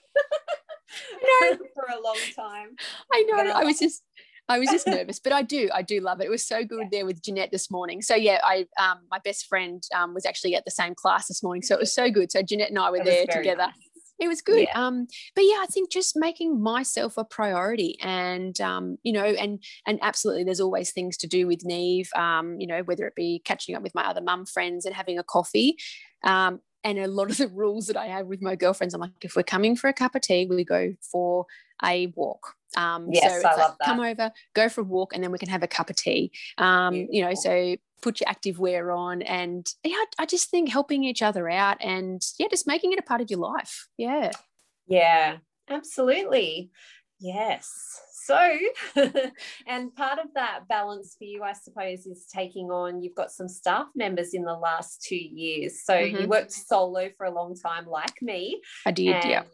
[1.22, 1.58] no.
[1.74, 2.76] for a long time.
[3.12, 3.52] I know.
[3.52, 4.02] I was just
[4.48, 6.24] I was just nervous, but I do, I do love it.
[6.24, 8.02] It was so good there with Jeanette this morning.
[8.02, 11.42] So yeah, I, um, my best friend um, was actually at the same class this
[11.42, 12.32] morning, so it was so good.
[12.32, 13.66] So Jeanette and I were there together.
[13.66, 13.74] Nice.
[14.20, 14.62] It was good.
[14.62, 14.86] Yeah.
[14.86, 15.06] Um,
[15.36, 20.00] but yeah, I think just making myself a priority, and um, you know, and and
[20.02, 22.10] absolutely, there's always things to do with Neve.
[22.16, 25.18] Um, you know, whether it be catching up with my other mum friends and having
[25.18, 25.76] a coffee.
[26.24, 29.10] Um, and a lot of the rules that I have with my girlfriends, I'm like,
[29.20, 31.44] if we're coming for a cup of tea, we go for
[31.84, 33.84] a walk um, yes, so I love that.
[33.84, 36.32] come over, go for a walk, and then we can have a cup of tea.
[36.58, 41.04] Um, you know, so put your active wear on, and yeah, I just think helping
[41.04, 43.88] each other out, and yeah, just making it a part of your life.
[43.96, 44.30] Yeah.
[44.86, 46.70] Yeah, absolutely.
[47.20, 48.00] Yes.
[48.24, 48.58] So,
[49.66, 53.48] and part of that balance for you, I suppose, is taking on, you've got some
[53.48, 55.82] staff members in the last two years.
[55.82, 56.22] So mm-hmm.
[56.22, 58.60] you worked solo for a long time, like me.
[58.86, 59.44] I did, yeah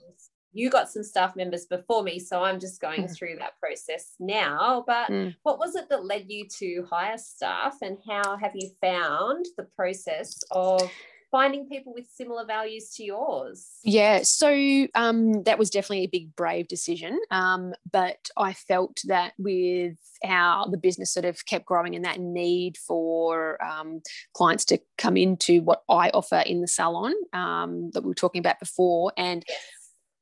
[0.55, 3.14] you got some staff members before me so i'm just going mm.
[3.14, 5.35] through that process now but mm.
[5.43, 9.64] what was it that led you to hire staff and how have you found the
[9.77, 10.90] process of
[11.31, 16.35] finding people with similar values to yours yeah so um, that was definitely a big
[16.37, 21.97] brave decision um, but i felt that with how the business sort of kept growing
[21.97, 24.01] and that need for um,
[24.33, 28.38] clients to come into what i offer in the salon um, that we were talking
[28.38, 29.59] about before and yes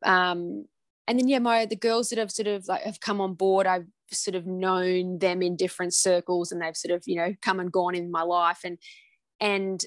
[0.05, 0.67] um,
[1.07, 3.67] and then yeah, my the girls that have sort of like have come on board,
[3.67, 7.61] I've sort of known them in different circles, and they've sort of you know come
[7.61, 8.79] and gone in my life, and
[9.41, 9.85] and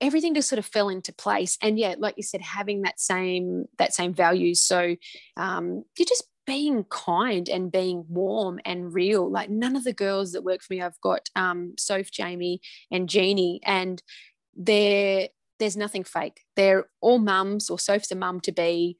[0.00, 1.56] everything just sort of fell into place.
[1.62, 4.60] And yeah, like you said, having that same that same values.
[4.60, 4.96] So
[5.36, 9.30] um, you're just being kind and being warm and real.
[9.30, 13.08] Like none of the girls that work for me, I've got um, Soph, Jamie, and
[13.08, 14.02] Jeannie, and
[14.54, 16.42] they're there's nothing fake.
[16.54, 18.96] They're all mums or Soph's a mum to be,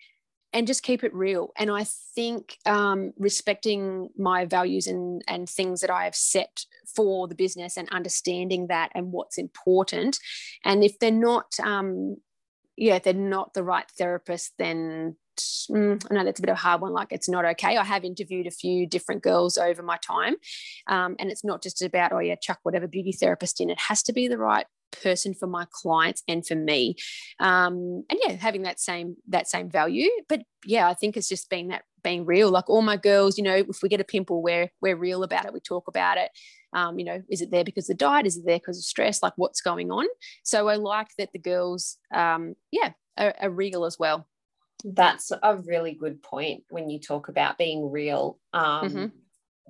[0.52, 1.52] and just keep it real.
[1.56, 7.28] And I think um, respecting my values and and things that I have set for
[7.28, 10.18] the business and understanding that and what's important.
[10.64, 12.16] And if they're not, um,
[12.76, 15.16] yeah, they're not the right therapist, then
[15.70, 16.92] mm, I know that's a bit of a hard one.
[16.92, 17.76] Like it's not okay.
[17.76, 20.37] I have interviewed a few different girls over my time,
[20.87, 23.70] um, and it's not just about oh yeah, chuck whatever beauty therapist in.
[23.70, 26.96] It has to be the right person for my clients and for me.
[27.40, 30.09] Um, and yeah having that same that same value.
[30.29, 32.51] But yeah i think it's just being that being real.
[32.51, 35.46] Like all my girls you know if we get a pimple we're we're real about
[35.46, 35.53] it.
[35.53, 36.31] We talk about it.
[36.72, 38.27] Um, you know is it there because of the diet?
[38.27, 39.22] Is it there because of stress?
[39.22, 40.07] Like what's going on?
[40.42, 44.27] So i like that the girls um, yeah are, are real as well.
[44.85, 49.07] That's a really good point when you talk about being real um, mm-hmm.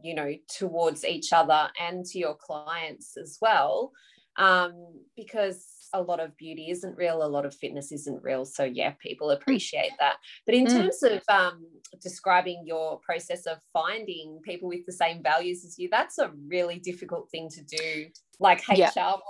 [0.03, 3.93] you know towards each other and to your clients as well
[4.39, 4.73] um,
[5.17, 8.45] because a lot of beauty isn't real, a lot of fitness isn't real.
[8.45, 10.17] So, yeah, people appreciate that.
[10.45, 10.71] But in mm.
[10.71, 11.67] terms of um,
[12.03, 16.79] describing your process of finding people with the same values as you, that's a really
[16.79, 18.07] difficult thing to do,
[18.41, 18.91] like HR yeah.
[18.97, 19.21] wise.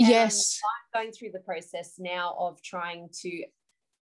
[0.00, 0.60] And yes.
[0.94, 3.44] I'm going through the process now of trying to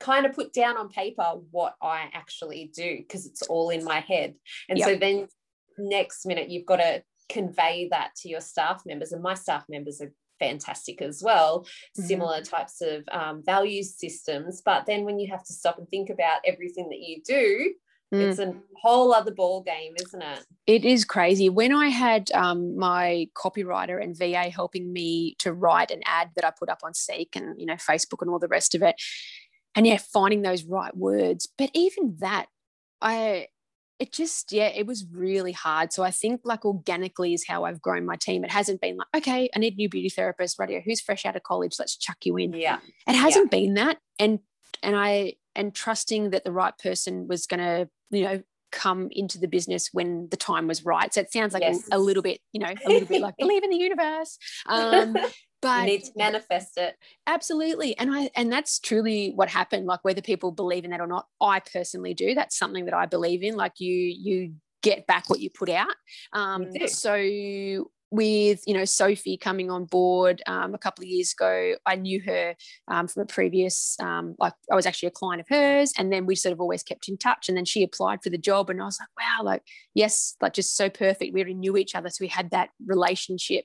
[0.00, 4.00] kind of put down on paper what I actually do because it's all in my
[4.00, 4.34] head.
[4.68, 4.88] And yep.
[4.88, 5.28] so then
[5.78, 10.00] next minute you've got to convey that to your staff members and my staff members
[10.00, 12.02] are fantastic as well mm-hmm.
[12.02, 16.10] similar types of um, values systems but then when you have to stop and think
[16.10, 17.74] about everything that you do
[18.14, 18.20] mm.
[18.20, 22.76] it's a whole other ball game isn't it it is crazy when i had um,
[22.76, 26.94] my copywriter and va helping me to write an ad that i put up on
[26.94, 28.94] seek and you know facebook and all the rest of it
[29.74, 32.46] and yeah finding those right words but even that
[33.00, 33.46] i
[33.98, 35.92] it just yeah it was really hard.
[35.92, 38.44] So i think like organically is how i've grown my team.
[38.44, 41.36] It hasn't been like okay i need a new beauty therapist radio who's fresh out
[41.36, 41.76] of college?
[41.78, 42.52] Let's chuck you in.
[42.52, 42.78] Yeah.
[43.06, 43.58] It hasn't yeah.
[43.58, 43.98] been that.
[44.18, 44.40] And
[44.82, 49.38] and i and trusting that the right person was going to you know come into
[49.38, 51.12] the business when the time was right.
[51.12, 51.88] So it sounds like yes.
[51.90, 54.38] a, a, little bit you know a little bit like believe in the universe.
[54.66, 55.16] Um
[55.60, 56.96] but you need to manifest it.
[57.26, 57.96] Absolutely.
[57.98, 61.26] And i and that's truly what happened like whether people believe in that or not.
[61.40, 62.34] I personally do.
[62.34, 63.56] That's something that i believe in.
[63.56, 65.94] Like you you get back what you put out.
[66.32, 67.14] Um so
[68.10, 72.20] with you know Sophie coming on board um, a couple of years ago, I knew
[72.26, 72.54] her
[72.88, 76.26] um, from a previous um, like I was actually a client of hers, and then
[76.26, 77.48] we sort of always kept in touch.
[77.48, 79.62] And then she applied for the job, and I was like, wow, like
[79.94, 81.34] yes, like just so perfect.
[81.34, 83.64] We already knew each other, so we had that relationship.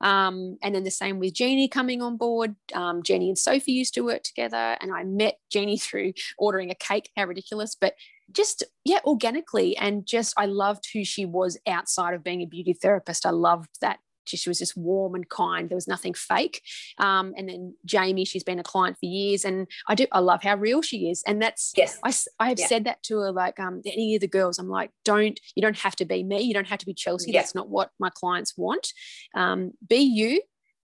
[0.00, 2.54] Um, and then the same with Jeannie coming on board.
[2.74, 6.74] Um, Jeannie and Sophie used to work together, and I met Jeannie through ordering a
[6.74, 7.10] cake.
[7.16, 7.76] How ridiculous!
[7.78, 7.94] But
[8.32, 9.76] just yeah organically.
[9.76, 13.26] And just i loved who she was outside of being a beauty therapist.
[13.26, 15.68] I loved that she was just warm and kind.
[15.68, 16.62] There was nothing fake.
[16.98, 19.44] Um, and then jamie she's been a client for years.
[19.44, 21.22] And i do i love how real she is.
[21.26, 21.98] And that's yes.
[22.04, 22.12] I,
[22.44, 22.66] I have yeah.
[22.66, 24.58] said that to her like um, any of the girls.
[24.58, 26.42] I'm like don't you don't have to be me.
[26.42, 27.32] You don't have to be chelsea.
[27.32, 27.40] Yeah.
[27.40, 28.92] that's not what my clients want.
[29.34, 30.42] Um, be you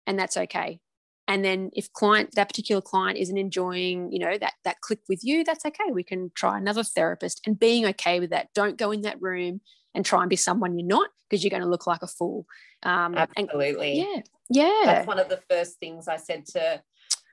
[0.06, 0.80] and that's okay
[1.28, 5.24] and then if client that particular client isn't enjoying you know that that click with
[5.24, 5.90] you that's okay.
[5.92, 7.40] We can try another therapist.
[7.46, 8.48] And being okay with that.
[8.54, 9.60] Don't go in that room
[9.94, 12.46] and try and be someone you're not because you're going to look like a fool.
[12.82, 14.00] Um absolutely.
[14.00, 14.62] And, yeah.
[14.64, 14.82] Yeah.
[14.84, 16.82] That's one of the first things i said to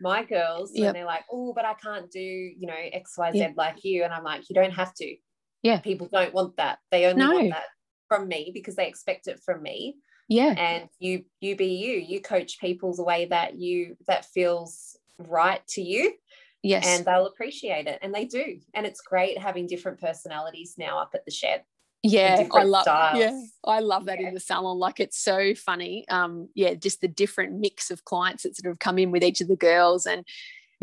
[0.01, 0.87] my girls yep.
[0.87, 3.53] and they're like oh but i can't do you know xyz yep.
[3.55, 4.03] like you.
[4.03, 5.15] And i'm like you don't have to.
[5.61, 5.79] Yeah.
[5.79, 6.79] People don't want that.
[6.91, 7.33] They only no.
[7.33, 7.63] want that
[8.09, 9.95] from me because they expect it from me
[10.33, 10.53] yeah.
[10.57, 11.93] and you you be you.
[11.93, 16.13] You coach people the way that you that feels right to you
[16.61, 16.85] yes.
[16.87, 18.59] and they'll appreciate it and they do.
[18.73, 21.63] And it's great having different personalities now up at the shed
[22.05, 23.17] yeah i love styles.
[23.17, 24.27] yeah i love that yeah.
[24.27, 24.77] in the salon.
[24.77, 28.79] Like it's so funny um yeah just the different mix of clients that sort of
[28.79, 30.25] come in with each of the girls and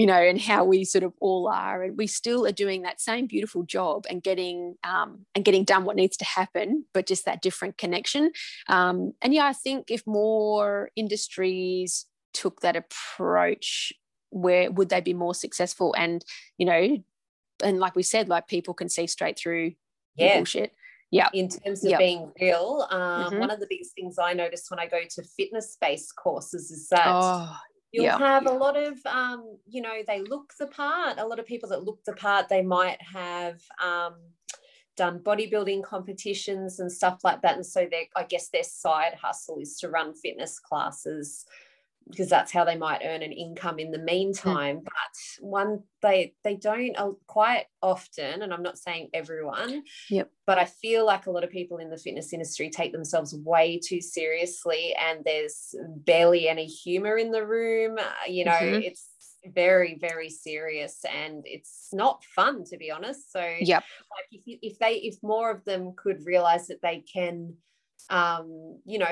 [0.01, 1.83] you know, and how we sort of all are.
[1.83, 5.85] And we still are doing that same beautiful job and getting um, and getting done
[5.85, 8.33] what needs to happen, but just that different connection.
[8.67, 13.93] Um, and yeah, I think if more industries took that approach,
[14.31, 15.95] where would they be more successful?
[15.99, 16.25] And
[16.57, 17.05] you know,
[17.63, 19.73] and like we said, like people can see straight through
[20.17, 20.37] yeah.
[20.37, 20.73] bullshit.
[21.11, 21.29] Yeah.
[21.35, 21.99] In terms of yep.
[21.99, 23.39] being real, um, mm-hmm.
[23.39, 26.89] one of the biggest things I notice when I go to fitness based courses is
[26.89, 27.55] that oh,
[27.93, 28.19] You'll yeah.
[28.19, 31.19] have a lot of, um, you know, they look the part.
[31.19, 34.15] A lot of people that look the part, they might have um,
[34.97, 37.57] done bodybuilding competitions and stuff like that.
[37.57, 41.47] And so they I guess their side hustle is to run fitness classes
[42.09, 44.85] because that's how they might earn an income in the meantime mm.
[44.85, 50.31] but one they they don't uh, quite often and i'm not saying everyone yep.
[50.47, 53.79] but i feel like a lot of people in the fitness industry take themselves way
[53.83, 58.83] too seriously and there's barely any humor in the room uh, you know mm-hmm.
[58.83, 59.09] it's
[59.55, 64.59] very very serious and it's not fun to be honest so yep like if, you,
[64.61, 67.55] if they if more of them could realize that they can
[68.11, 69.09] um you know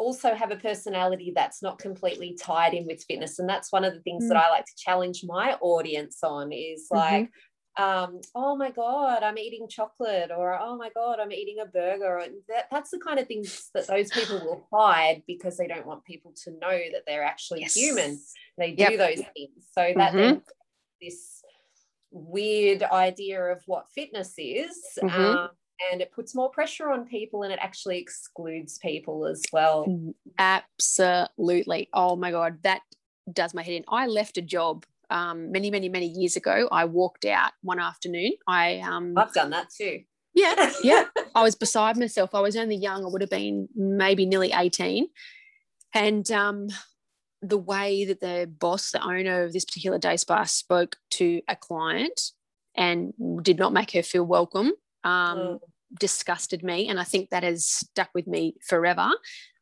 [0.00, 3.94] also have a personality that's not completely tied in with fitness and that's one of
[3.94, 4.28] the things mm.
[4.28, 6.96] that i like to challenge my audience on is mm-hmm.
[6.96, 7.40] like mm-hmm
[7.76, 12.22] um, oh my god i'm eating chocolate or oh my god i'm eating a burger
[12.48, 16.04] that, that's the kind of things that those people will hide because they don't want
[16.04, 17.74] people to know that they're actually yes.
[17.74, 18.18] human
[18.58, 18.98] they do yep.
[18.98, 20.38] those things so that mm-hmm.
[21.00, 21.42] this
[22.10, 25.20] weird idea of what fitness is mm-hmm.
[25.20, 25.48] um,
[25.90, 29.86] and it puts more pressure on people and it actually excludes people as well
[30.38, 32.80] absolutely oh my god that
[33.32, 36.84] does my head in i left a job um, many, many, many years ago, I
[36.84, 38.32] walked out one afternoon.
[38.46, 40.02] I um, I've done that too.
[40.34, 41.04] Yeah, yeah.
[41.34, 42.34] I was beside myself.
[42.34, 43.04] I was only young.
[43.04, 45.08] I would have been maybe nearly eighteen,
[45.92, 46.68] and um,
[47.42, 51.56] the way that the boss, the owner of this particular day spa, spoke to a
[51.56, 52.20] client
[52.76, 53.12] and
[53.42, 54.72] did not make her feel welcome.
[55.04, 55.60] Um, oh.
[55.98, 59.10] disgusted me and i think that has stuck with me forever.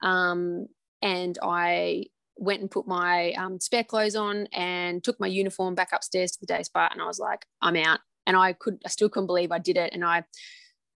[0.03, 0.67] Um,
[1.01, 2.05] and i
[2.39, 6.41] went and put my um, spare clothes on and took my uniform back upstairs to
[6.41, 8.01] the day spa and I was like I'm out.
[8.27, 10.25] And I could I still couldn't believe I did it and I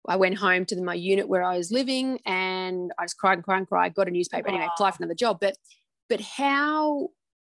[0.09, 3.35] I went home to the, my unit where I was living and I just cried
[3.35, 5.39] and cried and cried got a newspaper anyway applied for another job.
[5.41, 5.57] But
[6.09, 7.09] but how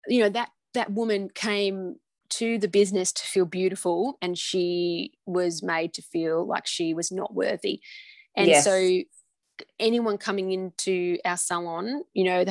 [0.06, 1.96] you know that that woman came
[2.30, 7.12] to the business to feel beautiful and she was made to feel like she was
[7.12, 7.80] not worthy
[8.36, 8.64] and yes.
[8.64, 9.00] so
[9.78, 12.44] anyone coming into our salon you know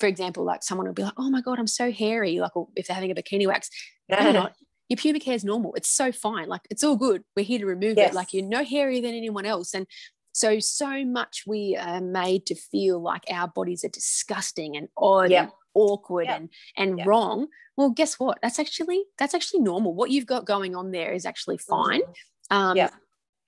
[0.00, 2.40] for example, like someone will be like, oh my God, I'm so hairy.
[2.40, 3.70] Like, if they're having a bikini wax,
[4.08, 4.52] no, not.
[4.90, 5.72] Your pubic hair is normal.
[5.74, 6.46] It's so fine.
[6.46, 7.22] Like, it's all good.
[7.34, 8.12] We're here to remove yes.
[8.12, 8.14] it.
[8.14, 9.72] Like, you're no hairier than anyone else.
[9.72, 9.86] And
[10.32, 15.30] so, so much we are made to feel like our bodies are disgusting and odd
[15.30, 15.44] yep.
[15.44, 16.36] and awkward yep.
[16.40, 17.06] and, and yep.
[17.06, 17.48] wrong.
[17.76, 18.38] Well, guess what?
[18.42, 19.94] That's actually, that's actually normal.
[19.94, 22.02] What you've got going on there is actually fine.
[22.02, 22.56] Mm-hmm.
[22.56, 22.90] Um, yeah.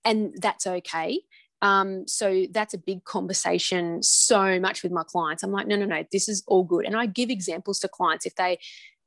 [0.05, 1.21] And that's okay.
[1.62, 5.43] Um, so that's a big conversation so much with my clients.
[5.43, 6.85] I'm like, no, no, no, this is all good.
[6.85, 8.59] And I give examples to clients if they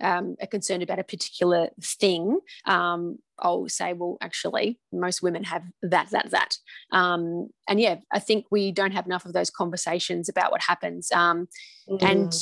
[0.02, 2.40] um, are concerned about a particular thing.
[2.66, 6.58] Um, I'll say, well, actually, most women have that, that, that.
[6.92, 11.12] Um, and yeah, I think we don't have enough of those conversations about what happens.
[11.12, 11.48] Um,
[11.90, 12.02] mm.
[12.02, 12.34] And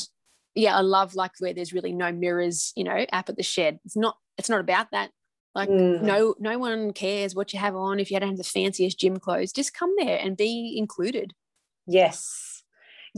[0.58, 3.80] yeah, I love like where there's really no mirrors, you know, up at the shed.
[3.86, 5.12] It's not, it's not about that.
[5.56, 6.02] Like mm.
[6.04, 9.17] no no one cares what you have on if you don't have the fanciest gym
[9.17, 9.52] clothes.
[9.52, 11.34] Just come there and be included.
[11.88, 12.57] Yes.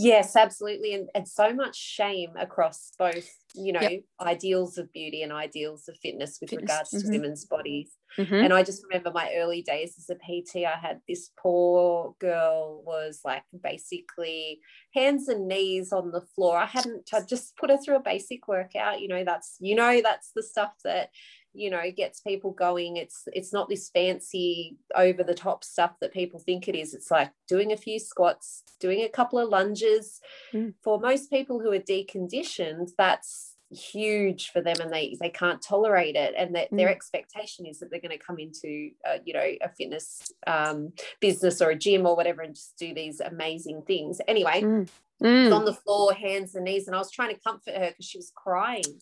[0.01, 0.93] Yes, absolutely.
[0.93, 4.01] And, and so much shame across both, you know, yep.
[4.21, 6.69] ideals of beauty and ideals of fitness with fitness.
[6.69, 7.11] regards mm-hmm.
[7.11, 7.91] to women's bodies.
[8.17, 8.33] Mm-hmm.
[8.33, 12.81] And I just remember my early days as a PT, I had this poor girl
[12.85, 14.61] was like basically
[14.95, 16.57] hands and knees on the floor.
[16.57, 19.01] I hadn't I just put her through a basic workout.
[19.01, 21.09] You know, that's you know, that's the stuff that
[21.59, 26.13] you know gets people going it's it's not this fancy over the top stuff that
[26.13, 30.21] people think it is it's like doing a few squats doing a couple of lunges
[30.53, 30.73] mm.
[30.81, 36.15] for most people who are deconditioned that's huge for them and they they can't tolerate
[36.15, 36.77] it and that mm.
[36.77, 40.91] their expectation is that they're going to come into a, you know a fitness um,
[41.19, 44.89] business or a gym or whatever and just do these amazing things anyway mm.
[45.21, 45.53] Mm.
[45.53, 48.17] on the floor hands and knees and i was trying to comfort her because she
[48.17, 49.01] was crying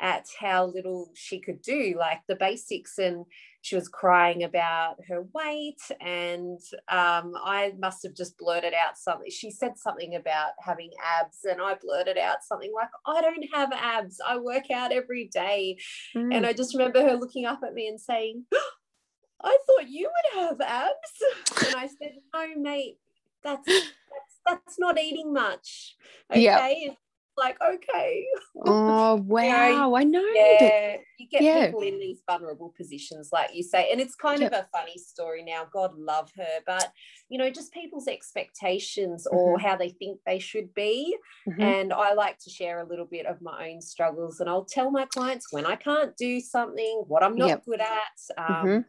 [0.00, 2.98] at how little she could do, like the basics.
[2.98, 3.26] And
[3.60, 5.80] she was crying about her weight.
[6.00, 6.58] And
[6.88, 9.30] um, I must have just blurted out something.
[9.30, 11.40] She said something about having abs.
[11.44, 14.20] And I blurted out something like, I don't have abs.
[14.26, 15.76] I work out every day.
[16.16, 16.34] Mm.
[16.34, 18.44] And I just remember her looking up at me and saying,
[19.42, 21.66] I thought you would have abs.
[21.66, 22.96] And I said, No, mate,
[23.42, 25.96] that's that's that's not eating much.
[26.30, 26.86] Okay.
[26.86, 26.96] Yep
[27.36, 28.26] like, okay.
[28.64, 30.24] Oh wow, you know, I know.
[30.34, 31.66] Yeah, you get yeah.
[31.66, 34.52] people in these vulnerable positions, like you say, and it's kind yep.
[34.52, 35.66] of a funny story now.
[35.72, 36.92] God love her, but
[37.28, 39.36] you know, just people's expectations mm-hmm.
[39.36, 41.16] or how they think they should be.
[41.48, 41.62] Mm-hmm.
[41.62, 44.90] And I like to share a little bit of my own struggles, and I'll tell
[44.90, 47.64] my clients when I can't do something, what I'm not yep.
[47.64, 48.38] good at.
[48.38, 48.80] Um, mm-hmm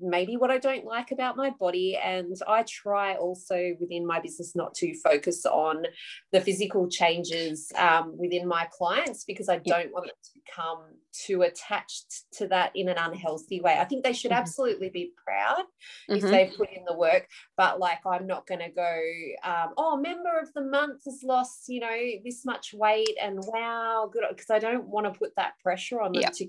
[0.00, 1.98] maybe what I don't like about my body.
[2.02, 5.84] And I try also within my business not to focus on
[6.32, 10.78] the physical changes um, within my clients because I don't want them to become
[11.12, 13.78] too attached to that in an unhealthy way.
[13.78, 14.40] I think they should mm-hmm.
[14.40, 15.64] absolutely be proud
[16.10, 16.16] mm-hmm.
[16.16, 17.26] if they've put in the work,
[17.56, 19.00] but like I'm not going to go,
[19.44, 24.08] um, oh, member of the month has lost, you know, this much weight and wow,
[24.12, 26.32] good, because I don't want to put that pressure on them yep.
[26.34, 26.48] to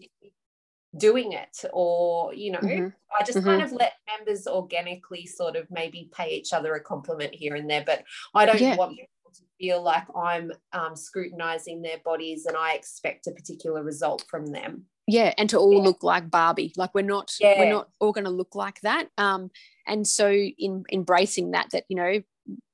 [0.98, 2.88] doing it or you know mm-hmm.
[3.20, 3.48] i just mm-hmm.
[3.48, 7.70] kind of let members organically sort of maybe pay each other a compliment here and
[7.70, 8.76] there but i don't yeah.
[8.76, 13.84] want people to feel like I'm um, scrutinizing their bodies and I expect a particular
[13.84, 14.86] result from them.
[15.08, 15.82] Yeah, and to all yeah.
[15.82, 16.72] look like Barbie.
[16.78, 17.60] Like we're not yeah.
[17.60, 19.08] we're not all going to look like that.
[19.18, 19.50] Um,
[19.88, 22.22] and so in embracing that, that you know,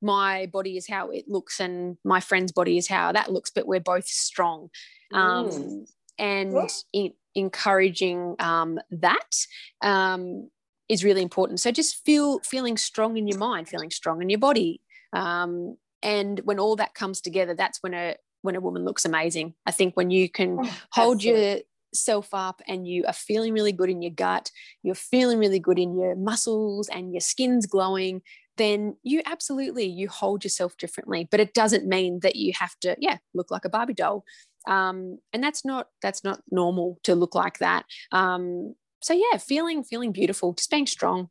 [0.01, 3.68] my body is how it looks, and my friend's body is how that looks, but
[3.68, 4.70] we're both strong.
[5.13, 5.89] Um, mm.
[6.20, 6.53] and
[6.93, 7.09] yeah.
[7.36, 9.36] In, encouraging um, that
[9.81, 10.49] um,
[10.89, 11.59] is really important.
[11.59, 14.81] So just feel feeling strong in your mind, feeling strong in your body.
[15.13, 19.55] Um, and when all that comes together, that's when a when a woman looks amazing.
[19.65, 23.89] I think when you can oh, hold yourself up and you are feeling really good
[23.89, 24.51] in your gut,
[24.83, 28.21] you're feeling really good in your muscles and your skin's glowing,
[28.57, 31.27] then you absolutely you hold yourself differently.
[31.31, 34.23] But it doesn't mean that you have to, yeah, look like a Barbie doll.
[34.68, 37.86] Um, and that's not that's not normal to look like that.
[38.11, 41.30] Um, so yeah, feeling feeling beautiful, just being strong.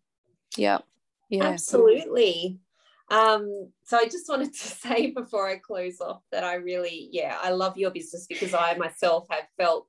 [0.57, 0.79] Yeah.
[1.29, 1.45] Yeah.
[1.45, 2.61] Absolutely.
[3.11, 7.39] Um, so I just wanted to say before I close off that I really, yeah,
[7.43, 9.89] I love your business because I myself have felt,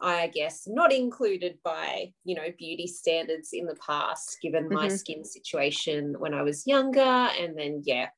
[0.00, 4.74] I guess, not included by, you know, beauty standards in the past, given mm-hmm.
[4.74, 7.00] my skin situation when I was younger.
[7.00, 8.08] And then, yeah.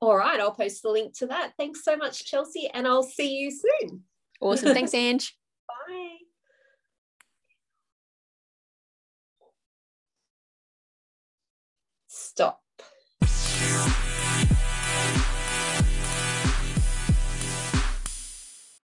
[0.00, 1.52] All right, I'll post the link to that.
[1.56, 4.02] Thanks so much, Chelsea, and I'll see you soon.
[4.40, 4.68] Awesome.
[4.74, 5.36] Thanks, Ange.
[5.68, 6.21] Bye.